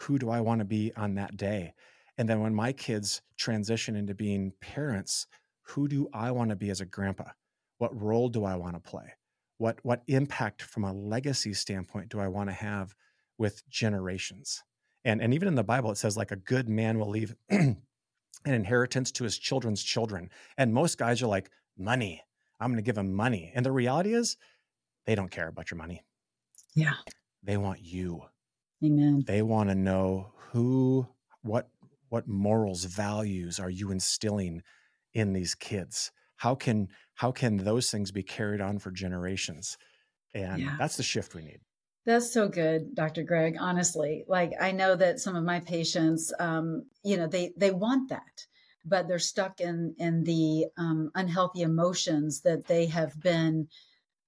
[0.00, 1.74] who do I want to be on that day?
[2.18, 5.26] And then when my kids transition into being parents,
[5.62, 7.30] who do I want to be as a grandpa?
[7.78, 9.12] What role do I want to play?
[9.58, 12.94] What what impact from a legacy standpoint do I want to have
[13.38, 14.62] with generations?
[15.04, 18.54] And and even in the Bible, it says like a good man will leave an
[18.54, 20.30] inheritance to his children's children.
[20.56, 22.22] And most guys are like, money.
[22.60, 23.52] I'm going to give them money.
[23.54, 24.36] And the reality is,
[25.04, 26.04] they don't care about your money.
[26.74, 26.94] Yeah.
[27.42, 28.22] They want you.
[28.84, 29.24] Amen.
[29.26, 31.06] They want to know who,
[31.42, 31.68] what,
[32.08, 34.62] what morals, values are you instilling
[35.14, 36.12] in these kids?
[36.36, 39.78] How can how can those things be carried on for generations?
[40.34, 40.76] And yeah.
[40.78, 41.60] that's the shift we need.
[42.04, 43.22] That's so good, Dr.
[43.22, 43.56] Greg.
[43.58, 48.10] Honestly, like I know that some of my patients, um, you know, they they want
[48.10, 48.46] that,
[48.84, 53.68] but they're stuck in in the um, unhealthy emotions that they have been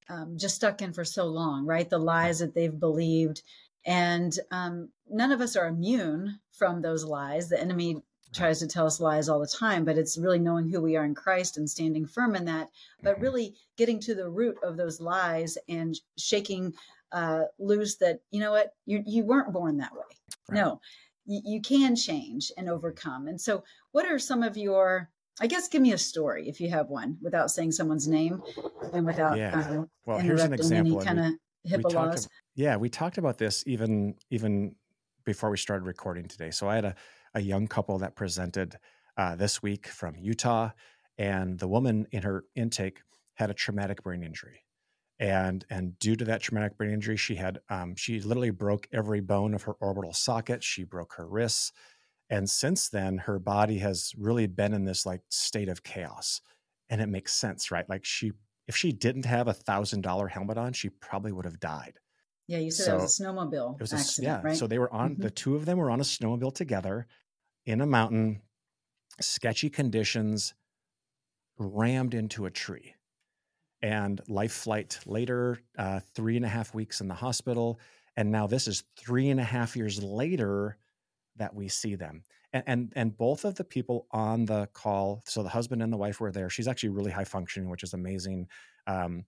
[0.08, 1.88] um, just stuck in for so long, right?
[1.88, 3.42] The lies that they've believed,
[3.86, 7.48] and um, none of us are immune from those lies.
[7.48, 8.02] The enemy
[8.34, 11.04] tries to tell us lies all the time, but it's really knowing who we are
[11.04, 12.68] in Christ and standing firm in that,
[13.02, 13.22] but mm-hmm.
[13.22, 16.74] really getting to the root of those lies and shaking
[17.12, 20.02] uh, loose that, you know what, you, you weren't born that way.
[20.50, 20.58] Right.
[20.60, 20.80] No,
[21.24, 23.28] you, you can change and overcome.
[23.28, 25.08] And so, what are some of your
[25.40, 28.42] I guess give me a story if you have one without saying someone's name
[28.92, 29.58] and without yeah.
[29.58, 30.98] Uh, well, here's an example.
[30.98, 31.34] any kind of
[31.70, 32.28] HIPAA laws.
[32.58, 34.74] Yeah, we talked about this even even
[35.24, 36.50] before we started recording today.
[36.50, 36.94] So I had a
[37.34, 38.76] a young couple that presented
[39.16, 40.70] uh, this week from Utah,
[41.16, 43.02] and the woman in her intake
[43.34, 44.64] had a traumatic brain injury,
[45.20, 49.20] and and due to that traumatic brain injury, she had um, she literally broke every
[49.20, 50.64] bone of her orbital socket.
[50.64, 51.72] She broke her wrists,
[52.28, 56.40] and since then, her body has really been in this like state of chaos,
[56.90, 57.88] and it makes sense, right?
[57.88, 58.32] Like she,
[58.66, 62.00] if she didn't have a thousand dollar helmet on, she probably would have died.
[62.48, 64.40] Yeah, you said so, it was a snowmobile it was accident, a, yeah.
[64.42, 64.56] Right?
[64.56, 65.22] So they were on mm-hmm.
[65.22, 67.06] the two of them were on a snowmobile together
[67.66, 68.40] in a mountain,
[69.20, 70.54] sketchy conditions,
[71.58, 72.94] rammed into a tree.
[73.82, 77.78] And life flight later, uh, three and a half weeks in the hospital.
[78.16, 80.78] And now this is three and a half years later
[81.36, 82.24] that we see them.
[82.52, 85.98] And, and, and both of the people on the call, so the husband and the
[85.98, 86.48] wife were there.
[86.48, 88.48] She's actually really high functioning, which is amazing.
[88.86, 89.24] Um,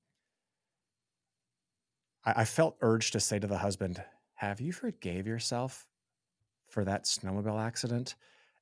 [2.24, 4.02] I, I felt urged to say to the husband,
[4.35, 5.87] "Have you forgave yourself
[6.68, 8.14] for that snowmobile accident?"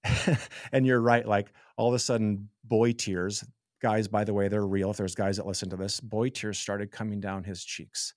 [0.72, 1.26] and you're right.
[1.26, 3.44] Like all of a sudden, boy tears,
[3.80, 4.90] guys, by the way, they're real.
[4.90, 8.14] If there's guys that listen to this, boy tears started coming down his cheeks.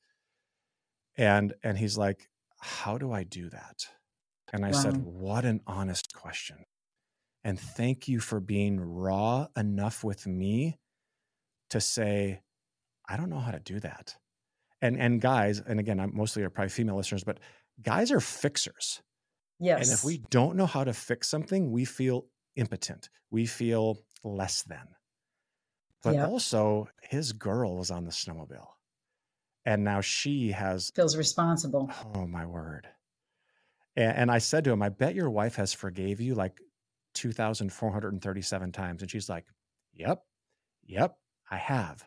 [1.17, 3.87] And and he's like, How do I do that?
[4.53, 4.73] And I wow.
[4.73, 6.57] said, What an honest question.
[7.43, 10.77] And thank you for being raw enough with me
[11.71, 12.41] to say,
[13.09, 14.15] I don't know how to do that.
[14.81, 17.39] And and guys, and again, I'm mostly are probably female listeners, but
[17.81, 19.01] guys are fixers.
[19.59, 19.87] Yes.
[19.87, 23.09] And if we don't know how to fix something, we feel impotent.
[23.29, 24.87] We feel less than.
[26.03, 26.29] But yep.
[26.29, 28.67] also, his girl was on the snowmobile.
[29.65, 31.91] And now she has feels responsible.
[32.15, 32.87] Oh my word.
[33.95, 36.57] And, and I said to him, I bet your wife has forgave you like
[37.13, 39.01] 2,437 times.
[39.03, 39.45] And she's like,
[39.93, 40.23] Yep,
[40.85, 41.17] yep,
[41.51, 42.03] I have.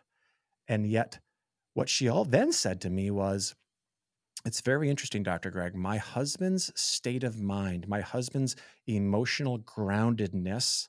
[0.67, 1.21] And yet,
[1.75, 3.55] what she all then said to me was,
[4.45, 5.51] it's very interesting, Dr.
[5.51, 5.75] Greg.
[5.75, 8.57] My husband's state of mind, my husband's
[8.87, 10.89] emotional groundedness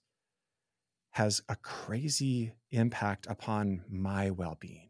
[1.12, 4.89] has a crazy impact upon my well being.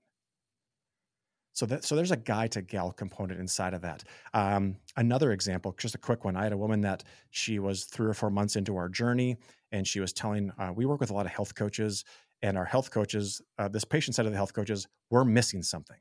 [1.53, 4.03] So that so there's a guy to gal component inside of that.
[4.33, 6.35] Um, another example, just a quick one.
[6.35, 9.37] I had a woman that she was three or four months into our journey,
[9.71, 10.51] and she was telling.
[10.57, 12.03] Uh, we work with a lot of health coaches,
[12.45, 15.97] and our health coaches, uh, this patient side of the health coaches, we're missing something.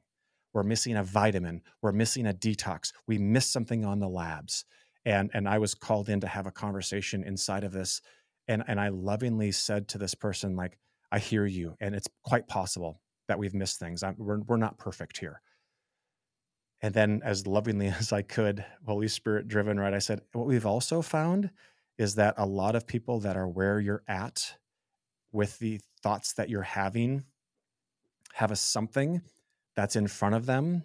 [0.52, 1.62] We're missing a vitamin.
[1.80, 2.92] We're missing a detox.
[3.08, 4.66] We missed something on the labs.
[5.06, 8.02] And, and I was called in to have a conversation inside of this.
[8.46, 10.78] And, and I lovingly said to this person, like,
[11.10, 11.76] I hear you.
[11.80, 14.02] And it's quite possible that we've missed things.
[14.02, 15.40] I'm, we're, we're not perfect here.
[16.82, 19.94] And then, as lovingly as I could, Holy Spirit driven, right?
[19.94, 21.50] I said, what we've also found
[21.96, 24.56] is that a lot of people that are where you're at
[25.32, 27.24] with the thoughts that you're having
[28.34, 29.22] have a something
[29.74, 30.84] that's in front of them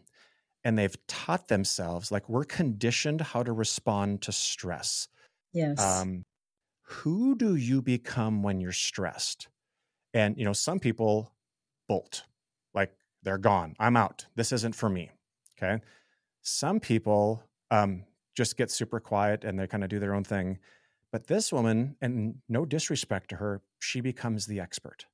[0.63, 5.07] and they've taught themselves like we're conditioned how to respond to stress.
[5.53, 5.79] Yes.
[5.79, 6.23] Um,
[6.81, 9.47] who do you become when you're stressed?
[10.13, 11.31] And you know some people
[11.87, 12.23] bolt
[12.73, 12.91] like
[13.23, 15.11] they're gone i'm out this isn't for me
[15.61, 15.83] okay?
[16.41, 18.03] Some people um,
[18.35, 20.59] just get super quiet and they kind of do their own thing
[21.11, 25.05] but this woman and no disrespect to her she becomes the expert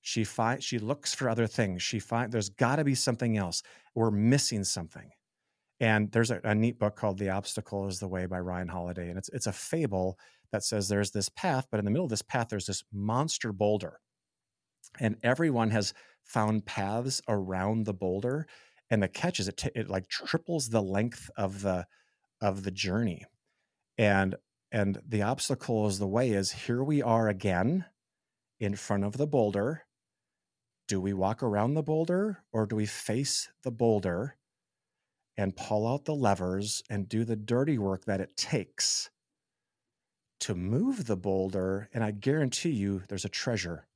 [0.00, 1.82] She finds she looks for other things.
[1.82, 3.62] She find there's got to be something else.
[3.94, 5.10] We're missing something.
[5.80, 9.08] And there's a, a, neat book called The Obstacle is the Way by Ryan Holiday.
[9.10, 10.18] And it's it's a fable
[10.52, 13.52] that says there's this path, but in the middle of this path, there's this monster
[13.52, 14.00] boulder.
[14.98, 18.46] And everyone has found paths around the boulder.
[18.90, 21.86] And the catch is it, t- it like triples the length of the
[22.40, 23.24] of the journey.
[23.98, 24.36] And
[24.70, 27.86] and the obstacle is the way is here we are again
[28.60, 29.84] in front of the boulder.
[30.86, 34.36] Do we walk around the boulder or do we face the boulder
[35.36, 39.10] and pull out the levers and do the dirty work that it takes
[40.40, 41.88] to move the boulder?
[41.94, 43.86] And I guarantee you there's a treasure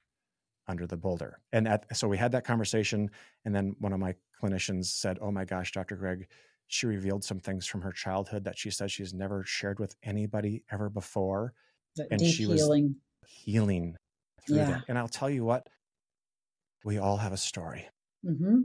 [0.69, 1.41] under the boulder.
[1.53, 3.11] And at, so we had that conversation.
[3.45, 5.97] And then one of my clinicians said, Oh my gosh, Dr.
[5.97, 6.29] Greg,
[6.73, 10.65] she revealed some things from her childhood that she says she's never shared with anybody
[10.73, 11.53] ever before.
[12.11, 12.97] And she healing.
[13.21, 13.97] was healing
[14.47, 14.65] through yeah.
[14.71, 14.85] that.
[14.89, 15.69] And I'll tell you what,
[16.83, 17.89] we all have a story.
[18.25, 18.63] Mm-hmm.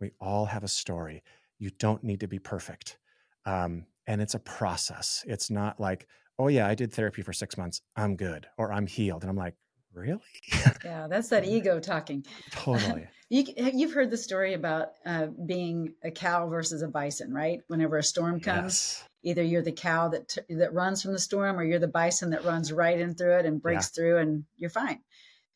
[0.00, 1.22] We all have a story.
[1.58, 2.98] You don't need to be perfect.
[3.46, 5.24] Um, and it's a process.
[5.26, 6.06] It's not like,
[6.38, 7.80] oh, yeah, I did therapy for six months.
[7.96, 9.22] I'm good or I'm healed.
[9.22, 9.54] And I'm like,
[9.96, 10.20] really?
[10.84, 12.24] yeah, that's that ego talking.
[12.52, 13.06] Totally.
[13.28, 17.60] you, you've heard the story about uh, being a cow versus a bison, right?
[17.68, 19.04] Whenever a storm comes, yes.
[19.22, 22.30] either you're the cow that t- that runs from the storm, or you're the bison
[22.30, 24.02] that runs right in through it and breaks yeah.
[24.02, 25.00] through, and you're fine.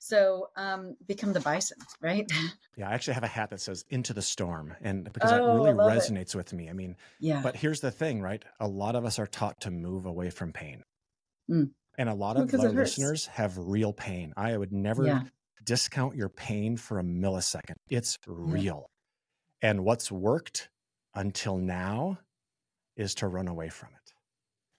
[0.02, 2.30] So um, become the bison, right?
[2.76, 5.42] Yeah, I actually have a hat that says "Into the Storm," and because oh, that
[5.42, 6.36] really resonates it.
[6.36, 6.70] with me.
[6.70, 7.42] I mean, yeah.
[7.42, 8.42] But here's the thing, right?
[8.58, 10.82] A lot of us are taught to move away from pain.
[11.50, 11.72] Mm.
[12.00, 14.32] And a lot of our listeners have real pain.
[14.34, 15.22] I would never yeah.
[15.64, 17.74] discount your pain for a millisecond.
[17.90, 18.88] It's real.
[19.62, 19.68] Yeah.
[19.68, 20.70] And what's worked
[21.14, 22.18] until now
[22.96, 24.12] is to run away from it.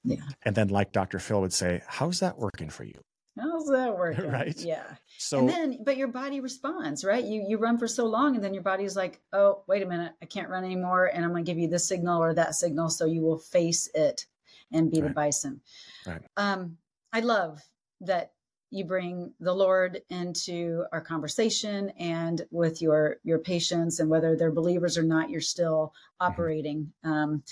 [0.04, 0.26] Yeah.
[0.42, 1.20] And then, like Dr.
[1.20, 3.00] Phil would say, how's that working for you?
[3.40, 4.28] How's that working?
[4.32, 4.58] right.
[4.58, 4.82] Yeah.
[5.20, 7.24] So and then, but your body responds, right?
[7.24, 10.14] You you run for so long, and then your body's like, oh, wait a minute,
[10.24, 12.90] I can't run anymore, and I'm going to give you this signal or that signal,
[12.90, 14.26] so you will face it
[14.72, 15.10] and be right.
[15.10, 15.62] the bison.
[16.08, 16.22] Right.
[16.36, 16.78] Um,
[17.14, 17.62] I love
[18.02, 18.32] that
[18.72, 24.52] you bring the Lord into our conversation and with your your patients, and whether they're
[24.52, 26.32] believers or not, you're still mm-hmm.
[26.32, 27.44] operating, um,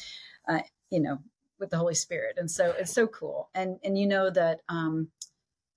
[0.47, 1.19] uh, you know,
[1.59, 3.49] with the Holy Spirit, and so it's so cool.
[3.53, 5.09] And and you know that, um,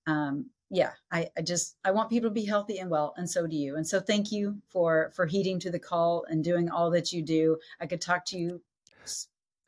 [0.07, 3.45] um, yeah, I, I just I want people to be healthy and well, and so
[3.45, 3.75] do you.
[3.75, 7.21] And so thank you for for heeding to the call and doing all that you
[7.21, 7.57] do.
[7.81, 8.61] I could talk to you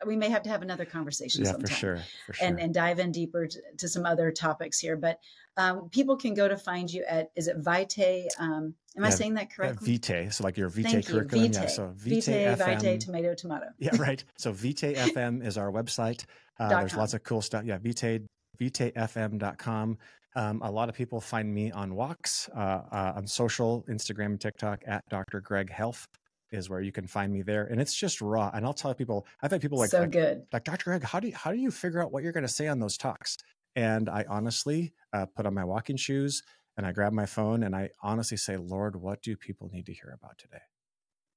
[0.05, 2.47] we may have to have another conversation yeah sometime for sure, for sure.
[2.47, 5.19] And, and dive in deeper to, to some other topics here but
[5.57, 9.09] um, people can go to find you at is it vitae um, am yeah, i
[9.09, 11.61] saying that correctly yeah, vitae so like your vitae Thank curriculum vitae.
[11.61, 16.25] yeah so vitae, vitae, vitae tomato tomato yeah right so vitae fm is our website
[16.59, 16.99] uh, there's com.
[16.99, 18.19] lots of cool stuff yeah vitae
[18.59, 19.97] vitaefm.com
[20.37, 24.41] um, a lot of people find me on walks uh, uh, on social instagram and
[24.41, 26.07] tiktok at dr greg health
[26.56, 27.66] is where you can find me there.
[27.66, 28.49] And it's just raw.
[28.53, 30.43] And I'll tell people, I've had people like, so good.
[30.51, 30.86] like Dr.
[30.86, 32.80] Greg, how do you, how do you figure out what you're going to say on
[32.80, 33.38] those talks?
[33.76, 36.41] And I honestly uh, put on my walking shoes
[36.78, 39.93] and I grab my phone and I honestly say, Lord, what do people need to
[39.93, 40.64] hear about today?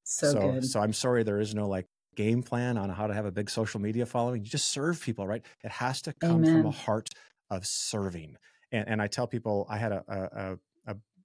[0.05, 0.65] So, so good.
[0.65, 3.51] So I'm sorry, there is no like game plan on how to have a big
[3.51, 4.43] social media following.
[4.43, 5.43] You just serve people, right?
[5.63, 6.53] It has to come Amen.
[6.53, 7.11] from a heart
[7.51, 8.37] of serving.
[8.73, 10.59] And, and I tell people, I had a, a,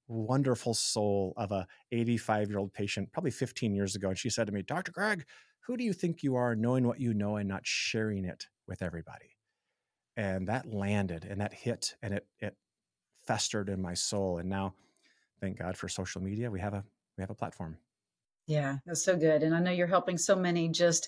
[0.08, 4.48] wonderful soul of a 85 year old patient probably 15 years ago and she said
[4.48, 5.26] to me dr greg
[5.62, 8.82] who do you think you are knowing what you know and not sharing it with
[8.82, 9.38] everybody
[10.18, 12.56] and that landed and that hit and it it
[13.26, 14.74] festered in my soul and now
[15.40, 16.84] thank god for social media we have a
[17.18, 17.78] we have a platform
[18.46, 21.08] yeah that's so good and i know you're helping so many just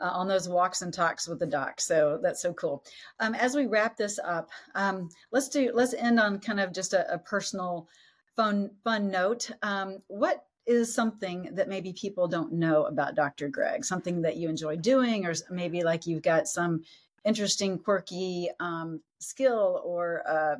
[0.00, 1.80] uh, on those walks and talks with the doc.
[1.80, 2.84] So that's so cool.
[3.20, 6.92] Um, as we wrap this up, um, let's do let's end on kind of just
[6.92, 7.88] a, a personal
[8.36, 9.50] fun fun note.
[9.62, 13.48] Um, what is something that maybe people don't know about Dr.
[13.48, 13.84] Greg?
[13.84, 16.82] Something that you enjoy doing, or maybe like you've got some
[17.24, 20.56] interesting, quirky um, skill, or uh,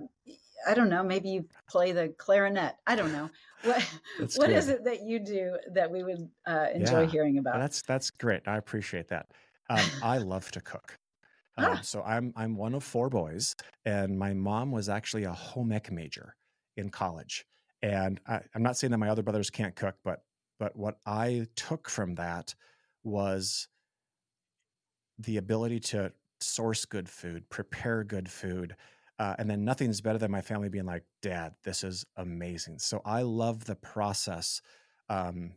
[0.66, 2.76] I don't know, maybe you play the clarinet.
[2.86, 3.30] I don't know.
[3.64, 3.84] What
[4.34, 7.60] what is it that you do that we would uh, enjoy yeah, hearing about?
[7.60, 8.42] That's that's great.
[8.48, 9.26] I appreciate that.
[9.70, 10.98] Um, I love to cook.
[11.58, 11.80] Um, ah.
[11.82, 13.54] So I'm I'm one of four boys,
[13.84, 16.34] and my mom was actually a home ec major
[16.78, 17.44] in college.
[17.82, 20.22] And I, I'm not saying that my other brothers can't cook, but
[20.58, 22.54] but what I took from that
[23.02, 23.66] was
[25.18, 28.76] the ability to source good food, prepare good food,
[29.18, 33.02] uh, and then nothing's better than my family being like, "Dad, this is amazing." So
[33.04, 34.62] I love the process
[35.08, 35.54] um,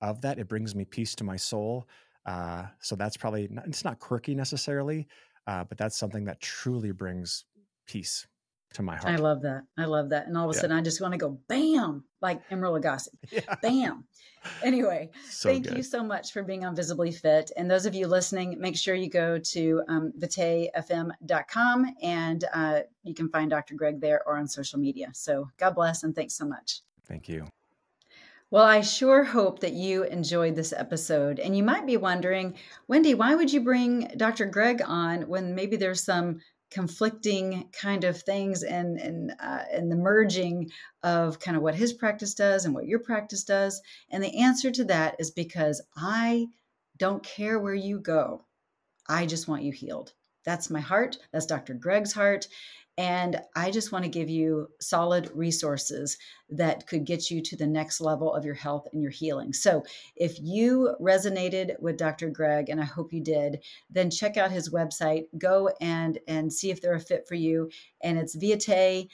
[0.00, 0.38] of that.
[0.38, 1.88] It brings me peace to my soul.
[2.24, 5.06] Uh, so that's probably not, it's not quirky necessarily,
[5.46, 7.44] uh, but that's something that truly brings
[7.86, 8.26] peace
[8.74, 9.14] to my heart.
[9.14, 9.62] I love that.
[9.78, 10.26] I love that.
[10.26, 10.60] And all of a Yeah.
[10.62, 13.08] sudden, I just want to go bam, like Emeril Lagasse.
[13.30, 13.54] Yeah.
[13.62, 14.04] Bam.
[14.62, 15.76] Anyway, So thank good.
[15.78, 17.50] you so much for being on Visibly Fit.
[17.56, 23.14] And those of you listening, make sure you go to um, vitaefm.com and uh, you
[23.14, 23.74] can find Dr.
[23.74, 25.08] Greg there or on social media.
[25.14, 26.80] So God bless and thanks so much.
[27.06, 27.46] Thank you.
[28.50, 31.40] Well, I sure hope that you enjoyed this episode.
[31.40, 32.54] And you might be wondering,
[32.86, 34.46] Wendy, why would you bring Dr.
[34.46, 36.40] Greg on when maybe there's some
[36.70, 40.70] conflicting kind of things and and uh, and the merging
[41.02, 43.80] of kind of what his practice does and what your practice does?
[44.10, 46.48] And the answer to that is because I
[46.98, 48.44] don't care where you go.
[49.08, 50.12] I just want you healed.
[50.44, 51.18] That's my heart.
[51.32, 51.74] That's Dr.
[51.74, 52.46] Greg's heart.
[52.98, 56.16] And I just want to give you solid resources
[56.48, 59.52] that could get you to the next level of your health and your healing.
[59.52, 59.82] So,
[60.16, 62.30] if you resonated with Dr.
[62.30, 65.24] Greg, and I hope you did, then check out his website.
[65.36, 67.70] Go and and see if they're a fit for you.
[68.02, 69.08] And it's Viate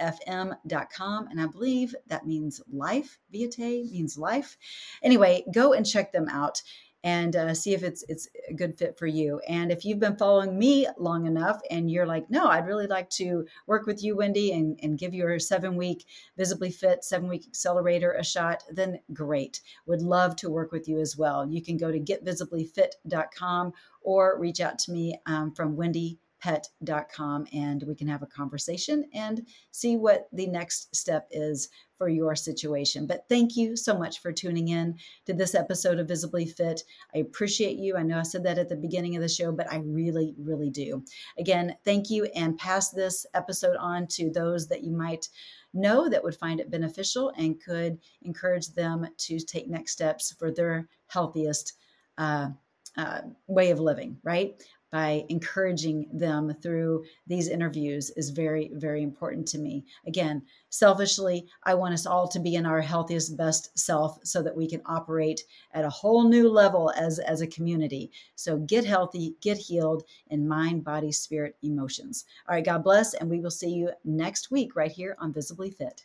[0.00, 1.26] FM dot com.
[1.28, 3.18] And I believe that means life.
[3.32, 4.56] Viate means life.
[5.02, 6.62] Anyway, go and check them out
[7.04, 9.40] and uh, see if it's it's a good fit for you.
[9.48, 13.10] And if you've been following me long enough and you're like, no, I'd really like
[13.10, 17.46] to work with you, Wendy, and, and give your seven week visibly fit, seven week
[17.46, 19.60] accelerator a shot, then great.
[19.86, 21.46] Would love to work with you as well.
[21.46, 23.72] You can go to getvisiblyfit.com
[24.02, 29.04] or reach out to me um, from Wendy pet.com and we can have a conversation
[29.14, 33.06] and see what the next step is for your situation.
[33.06, 36.82] But thank you so much for tuning in to this episode of Visibly Fit.
[37.14, 37.96] I appreciate you.
[37.96, 40.68] I know I said that at the beginning of the show, but I really, really
[40.68, 41.04] do.
[41.38, 45.28] Again, thank you and pass this episode on to those that you might
[45.72, 50.50] know that would find it beneficial and could encourage them to take next steps for
[50.50, 51.74] their healthiest
[52.18, 52.48] uh,
[52.96, 54.60] uh, way of living, right?
[54.92, 59.84] By encouraging them through these interviews is very, very important to me.
[60.06, 64.54] Again, selfishly, I want us all to be in our healthiest, best self so that
[64.54, 68.12] we can operate at a whole new level as, as a community.
[68.36, 72.26] So get healthy, get healed in mind, body, spirit, emotions.
[72.46, 75.70] All right, God bless, and we will see you next week right here on Visibly
[75.70, 76.04] Fit.